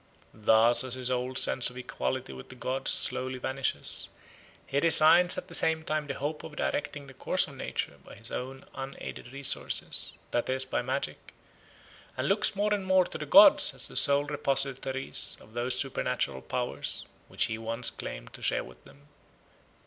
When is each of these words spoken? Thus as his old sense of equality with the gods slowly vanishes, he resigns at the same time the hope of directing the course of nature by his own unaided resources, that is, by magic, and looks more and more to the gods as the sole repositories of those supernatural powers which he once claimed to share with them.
Thus 0.33 0.83
as 0.83 0.95
his 0.95 1.11
old 1.11 1.37
sense 1.37 1.69
of 1.69 1.77
equality 1.77 2.33
with 2.33 2.49
the 2.49 2.55
gods 2.55 2.89
slowly 2.89 3.37
vanishes, 3.37 4.09
he 4.65 4.79
resigns 4.79 5.37
at 5.37 5.47
the 5.47 5.53
same 5.53 5.83
time 5.83 6.07
the 6.07 6.15
hope 6.15 6.43
of 6.43 6.55
directing 6.55 7.05
the 7.05 7.13
course 7.13 7.47
of 7.47 7.55
nature 7.55 7.99
by 8.03 8.15
his 8.15 8.31
own 8.31 8.65
unaided 8.73 9.31
resources, 9.31 10.13
that 10.31 10.49
is, 10.49 10.65
by 10.65 10.81
magic, 10.81 11.35
and 12.17 12.27
looks 12.27 12.55
more 12.55 12.73
and 12.73 12.87
more 12.87 13.05
to 13.05 13.19
the 13.19 13.27
gods 13.27 13.75
as 13.75 13.87
the 13.87 13.95
sole 13.95 14.25
repositories 14.25 15.37
of 15.39 15.53
those 15.53 15.77
supernatural 15.77 16.41
powers 16.41 17.05
which 17.27 17.43
he 17.45 17.59
once 17.59 17.91
claimed 17.91 18.33
to 18.33 18.41
share 18.41 18.63
with 18.63 18.83
them. 18.85 19.07